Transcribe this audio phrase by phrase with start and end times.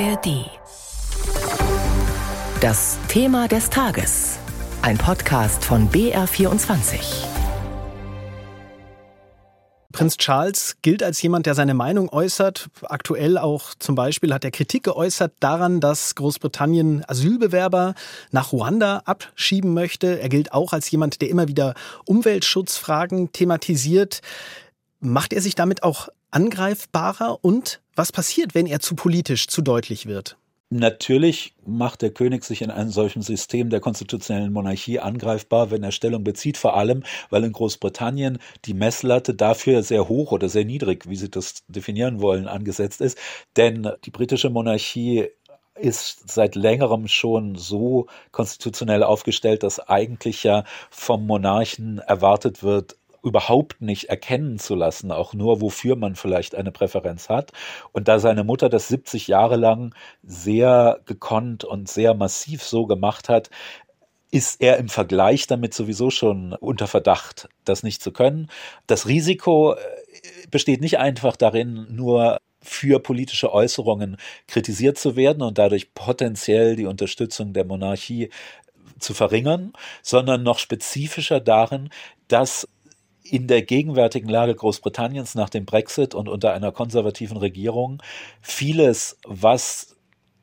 [0.00, 0.50] ARD.
[2.60, 4.38] Das Thema des Tages.
[4.82, 6.98] Ein Podcast von BR24.
[9.92, 12.70] Prinz Charles gilt als jemand, der seine Meinung äußert.
[12.82, 17.94] Aktuell auch zum Beispiel hat er Kritik geäußert daran, dass Großbritannien Asylbewerber
[18.32, 20.18] nach Ruanda abschieben möchte.
[20.18, 21.74] Er gilt auch als jemand, der immer wieder
[22.04, 24.22] Umweltschutzfragen thematisiert.
[24.98, 30.06] Macht er sich damit auch angreifbarer und was passiert, wenn er zu politisch, zu deutlich
[30.06, 30.36] wird?
[30.70, 35.92] Natürlich macht der König sich in einem solchen System der konstitutionellen Monarchie angreifbar, wenn er
[35.92, 41.08] Stellung bezieht, vor allem, weil in Großbritannien die Messlatte dafür sehr hoch oder sehr niedrig,
[41.08, 43.16] wie Sie das definieren wollen, angesetzt ist.
[43.56, 45.28] Denn die britische Monarchie
[45.76, 53.80] ist seit längerem schon so konstitutionell aufgestellt, dass eigentlich ja vom Monarchen erwartet wird, überhaupt
[53.80, 57.52] nicht erkennen zu lassen, auch nur wofür man vielleicht eine Präferenz hat.
[57.92, 63.28] Und da seine Mutter das 70 Jahre lang sehr gekonnt und sehr massiv so gemacht
[63.28, 63.50] hat,
[64.30, 68.48] ist er im Vergleich damit sowieso schon unter Verdacht, das nicht zu können.
[68.86, 69.78] Das Risiko äh,
[70.50, 74.16] besteht nicht einfach darin, nur für politische Äußerungen
[74.48, 78.30] kritisiert zu werden und dadurch potenziell die Unterstützung der Monarchie
[78.98, 79.72] zu verringern,
[80.02, 81.90] sondern noch spezifischer darin,
[82.26, 82.66] dass
[83.24, 88.02] in der gegenwärtigen Lage Großbritanniens nach dem Brexit und unter einer konservativen Regierung
[88.40, 89.96] vieles, was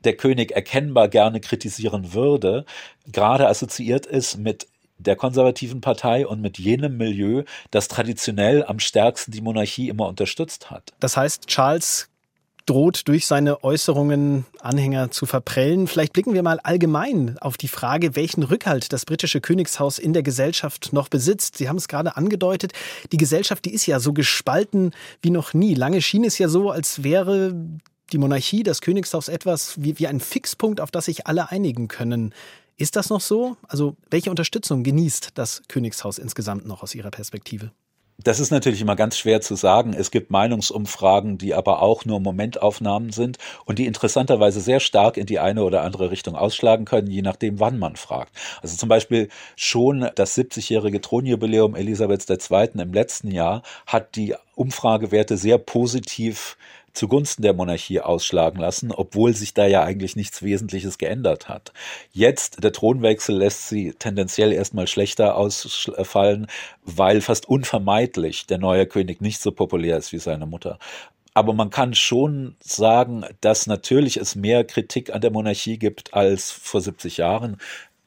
[0.04, 2.64] der König erkennbar gerne kritisieren würde,
[3.06, 4.66] gerade assoziiert ist mit
[4.98, 10.70] der konservativen Partei und mit jenem Milieu, das traditionell am stärksten die Monarchie immer unterstützt
[10.70, 10.92] hat.
[11.00, 12.11] Das heißt, Charles
[12.66, 15.86] droht durch seine Äußerungen Anhänger zu verprellen.
[15.86, 20.22] Vielleicht blicken wir mal allgemein auf die Frage, welchen Rückhalt das britische Königshaus in der
[20.22, 21.56] Gesellschaft noch besitzt.
[21.56, 22.72] Sie haben es gerade angedeutet,
[23.10, 25.74] die Gesellschaft, die ist ja so gespalten wie noch nie.
[25.74, 27.54] Lange schien es ja so, als wäre
[28.12, 32.34] die Monarchie, das Königshaus etwas wie, wie ein Fixpunkt, auf das sich alle einigen können.
[32.76, 33.56] Ist das noch so?
[33.68, 37.72] Also welche Unterstützung genießt das Königshaus insgesamt noch aus Ihrer Perspektive?
[38.18, 39.94] Das ist natürlich immer ganz schwer zu sagen.
[39.94, 45.26] Es gibt Meinungsumfragen, die aber auch nur Momentaufnahmen sind und die interessanterweise sehr stark in
[45.26, 48.32] die eine oder andere Richtung ausschlagen können, je nachdem, wann man fragt.
[48.60, 52.68] Also zum Beispiel schon das 70-jährige Thronjubiläum Elisabeths II.
[52.80, 56.56] im letzten Jahr hat die Umfragewerte sehr positiv
[56.92, 61.72] zugunsten der Monarchie ausschlagen lassen, obwohl sich da ja eigentlich nichts Wesentliches geändert hat.
[62.12, 66.46] Jetzt, der Thronwechsel lässt sie tendenziell erstmal schlechter ausfallen,
[66.84, 70.78] weil fast unvermeidlich der neue König nicht so populär ist wie seine Mutter.
[71.34, 76.50] Aber man kann schon sagen, dass natürlich es mehr Kritik an der Monarchie gibt als
[76.50, 77.56] vor 70 Jahren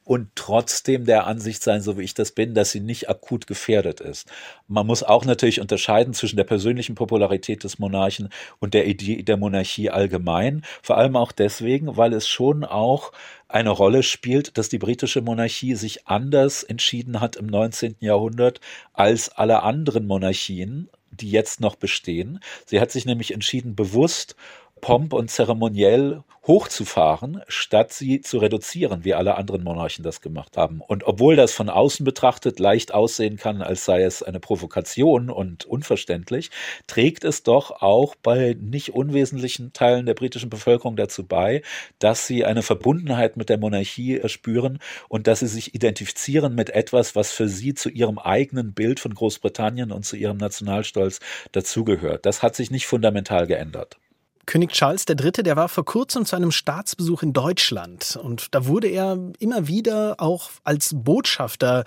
[0.06, 4.00] und trotzdem der Ansicht sein, so wie ich das bin, dass sie nicht akut gefährdet
[4.00, 4.30] ist.
[4.68, 8.28] Man muss auch natürlich unterscheiden zwischen der persönlichen Popularität des Monarchen
[8.60, 10.62] und der Idee der Monarchie allgemein.
[10.80, 13.10] Vor allem auch deswegen, weil es schon auch
[13.48, 17.96] eine Rolle spielt, dass die britische Monarchie sich anders entschieden hat im 19.
[17.98, 18.60] Jahrhundert
[18.92, 22.38] als alle anderen Monarchien, die jetzt noch bestehen.
[22.64, 24.36] Sie hat sich nämlich entschieden, bewusst
[24.80, 30.80] Pomp und zeremoniell hochzufahren, statt sie zu reduzieren, wie alle anderen Monarchen das gemacht haben.
[30.80, 35.64] Und obwohl das von außen betrachtet leicht aussehen kann, als sei es eine Provokation und
[35.64, 36.50] unverständlich,
[36.86, 41.62] trägt es doch auch bei nicht unwesentlichen Teilen der britischen Bevölkerung dazu bei,
[41.98, 47.16] dass sie eine Verbundenheit mit der Monarchie spüren und dass sie sich identifizieren mit etwas,
[47.16, 51.18] was für sie zu ihrem eigenen Bild von Großbritannien und zu ihrem Nationalstolz
[51.50, 52.24] dazugehört.
[52.24, 53.98] Das hat sich nicht fundamental geändert.
[54.46, 58.88] König Charles III., der war vor kurzem zu einem Staatsbesuch in Deutschland und da wurde
[58.88, 61.84] er immer wieder auch als Botschafter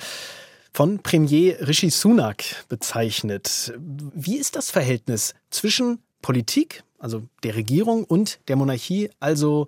[0.74, 3.74] von Premier Rishi Sunak bezeichnet.
[3.78, 9.68] Wie ist das Verhältnis zwischen Politik, also der Regierung und der Monarchie, also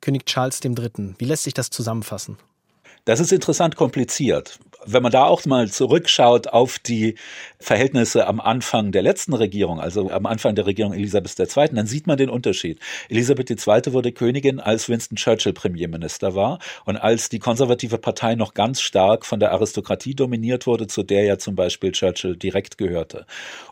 [0.00, 1.14] König Charles III.?
[1.18, 2.36] Wie lässt sich das zusammenfassen?
[3.08, 4.58] Das ist interessant kompliziert.
[4.84, 7.14] Wenn man da auch mal zurückschaut auf die
[7.58, 12.06] Verhältnisse am Anfang der letzten Regierung, also am Anfang der Regierung Elisabeth II., dann sieht
[12.06, 12.80] man den Unterschied.
[13.08, 13.94] Elisabeth II.
[13.94, 19.24] wurde Königin, als Winston Churchill Premierminister war und als die konservative Partei noch ganz stark
[19.24, 23.24] von der Aristokratie dominiert wurde, zu der ja zum Beispiel Churchill direkt gehörte.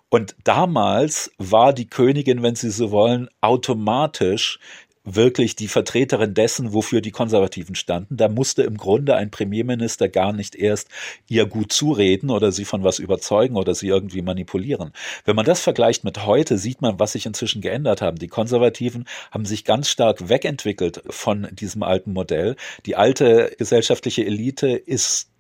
[0.09, 4.61] Und damals war die Königin, wenn Sie so wollen, automatisch
[5.07, 8.17] wirklich die Vertreterin dessen, wofür die Konservativen standen.
[8.17, 10.89] Da musste im Grunde ein Premierminister gar nicht erst
[11.29, 14.93] ihr gut zureden oder sie von was überzeugen oder sie irgendwie manipulieren.
[15.25, 18.19] Wenn man das vergleicht mit heute, sieht man, was sich inzwischen geändert haben.
[18.19, 22.57] Die Konservativen haben sich ganz stark wegentwickelt von diesem alten Modell.
[22.85, 25.31] Die alte gesellschaftliche Elite ist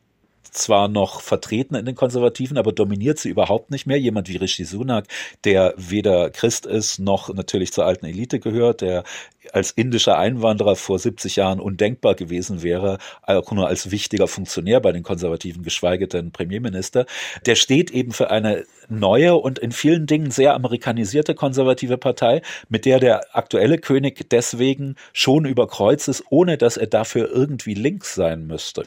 [0.57, 3.99] zwar noch vertreten in den Konservativen, aber dominiert sie überhaupt nicht mehr.
[3.99, 5.07] Jemand wie Rishi Sunak,
[5.45, 9.05] der weder Christ ist noch natürlich zur alten Elite gehört, der
[9.53, 14.93] als indischer Einwanderer vor 70 Jahren undenkbar gewesen wäre, auch nur als wichtiger Funktionär bei
[14.93, 17.07] den Konservativen, geschweige denn Premierminister.
[17.47, 22.85] Der steht eben für eine neue und in vielen Dingen sehr amerikanisierte konservative Partei, mit
[22.85, 28.15] der der aktuelle König deswegen schon über Kreuz ist, ohne dass er dafür irgendwie links
[28.15, 28.85] sein müsste.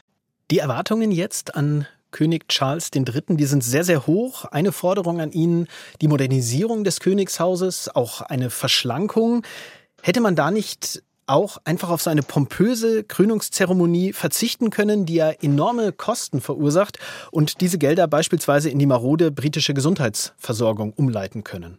[0.50, 4.44] Die Erwartungen jetzt an König Charles III., die sind sehr, sehr hoch.
[4.46, 5.68] Eine Forderung an ihn,
[6.00, 9.44] die Modernisierung des Königshauses, auch eine Verschlankung.
[10.02, 15.30] Hätte man da nicht auch einfach auf so eine pompöse Krönungszeremonie verzichten können, die ja
[15.30, 16.98] enorme Kosten verursacht
[17.30, 21.78] und diese Gelder beispielsweise in die marode britische Gesundheitsversorgung umleiten können?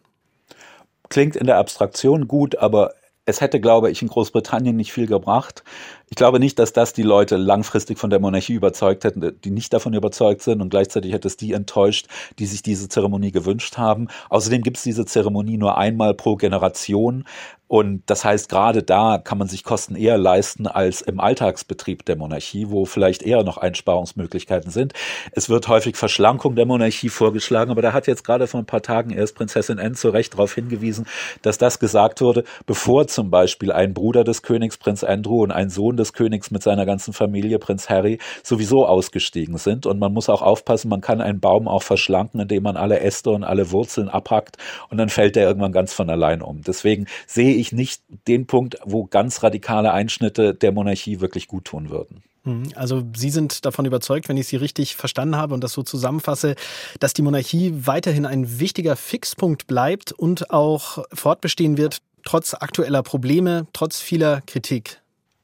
[1.10, 2.94] Klingt in der Abstraktion gut, aber
[3.26, 5.64] es hätte, glaube ich, in Großbritannien nicht viel gebracht.
[6.10, 9.72] Ich glaube nicht, dass das die Leute langfristig von der Monarchie überzeugt hätten, die nicht
[9.74, 12.08] davon überzeugt sind und gleichzeitig hätte es die enttäuscht,
[12.40, 14.08] die sich diese Zeremonie gewünscht haben.
[14.30, 17.26] Außerdem gibt es diese Zeremonie nur einmal pro Generation
[17.72, 22.18] und das heißt, gerade da kann man sich Kosten eher leisten als im Alltagsbetrieb der
[22.18, 24.92] Monarchie, wo vielleicht eher noch Einsparungsmöglichkeiten sind.
[25.32, 28.82] Es wird häufig Verschlankung der Monarchie vorgeschlagen, aber da hat jetzt gerade vor ein paar
[28.82, 31.08] Tagen erst Prinzessin Anne zu Recht darauf hingewiesen,
[31.44, 35.70] dass das gesagt wurde, bevor zum Beispiel ein Bruder des Königs, Prinz Andrew, und ein
[35.70, 39.86] Sohn des Königs mit seiner ganzen Familie, Prinz Harry, sowieso ausgestiegen sind.
[39.86, 43.30] Und man muss auch aufpassen, man kann einen Baum auch verschlanken, indem man alle Äste
[43.30, 44.58] und alle Wurzeln abhackt
[44.90, 46.64] und dann fällt der irgendwann ganz von allein um.
[46.64, 51.90] Deswegen sehe ich nicht den Punkt, wo ganz radikale Einschnitte der Monarchie wirklich gut tun
[51.90, 52.24] würden.
[52.44, 55.84] Hm, also Sie sind davon überzeugt, wenn ich Sie richtig verstanden habe und das so
[55.84, 56.56] zusammenfasse,
[57.00, 63.68] dass die Monarchie weiterhin ein wichtiger Fixpunkt bleibt und auch fortbestehen wird, trotz aktueller Probleme,
[63.74, 65.02] trotz vieler Kritik.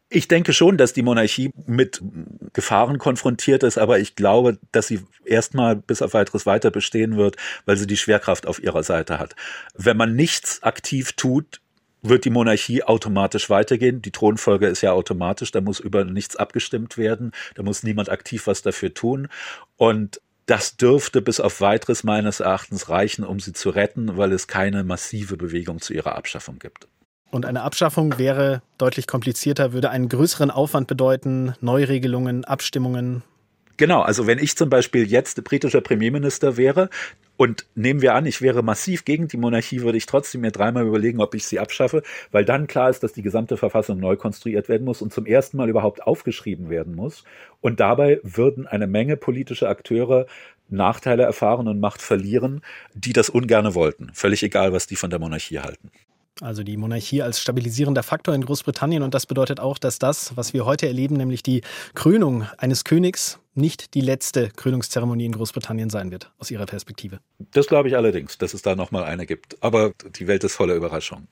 [0.09, 2.01] Ich denke schon, dass die Monarchie mit
[2.53, 7.35] Gefahren konfrontiert ist, aber ich glaube, dass sie erstmal bis auf weiteres weiter bestehen wird,
[7.65, 9.35] weil sie die Schwerkraft auf ihrer Seite hat.
[9.75, 11.59] Wenn man nichts aktiv tut,
[12.09, 14.01] wird die Monarchie automatisch weitergehen.
[14.01, 18.47] Die Thronfolge ist ja automatisch, da muss über nichts abgestimmt werden, da muss niemand aktiv
[18.47, 19.27] was dafür tun.
[19.75, 24.47] Und das dürfte bis auf weiteres meines Erachtens reichen, um sie zu retten, weil es
[24.47, 26.87] keine massive Bewegung zu ihrer Abschaffung gibt.
[27.29, 33.23] Und eine Abschaffung wäre deutlich komplizierter, würde einen größeren Aufwand bedeuten, Neuregelungen, Abstimmungen.
[33.75, 36.89] Genau, also wenn ich zum Beispiel jetzt britischer Premierminister wäre
[37.37, 40.85] und nehmen wir an, ich wäre massiv gegen die Monarchie, würde ich trotzdem mir dreimal
[40.85, 42.01] überlegen, ob ich sie abschaffe,
[42.31, 45.57] weil dann klar ist, dass die gesamte Verfassung neu konstruiert werden muss und zum ersten
[45.57, 47.23] Mal überhaupt aufgeschrieben werden muss.
[47.61, 50.25] Und dabei würden eine Menge politische Akteure
[50.69, 52.61] Nachteile erfahren und Macht verlieren,
[52.93, 54.09] die das ungerne wollten.
[54.13, 55.91] Völlig egal, was die von der Monarchie halten.
[56.41, 59.01] Also die Monarchie als stabilisierender Faktor in Großbritannien.
[59.01, 61.61] Und das bedeutet auch, dass das, was wir heute erleben, nämlich die
[61.95, 67.19] Krönung eines Königs, nicht die letzte Krönungszeremonie in Großbritannien sein wird, aus Ihrer Perspektive.
[67.51, 69.61] Das glaube ich allerdings, dass es da nochmal eine gibt.
[69.61, 71.27] Aber die Welt ist voller Überraschungen.